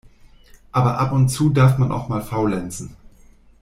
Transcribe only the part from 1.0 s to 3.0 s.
und zu darf man auch mal faulenzen.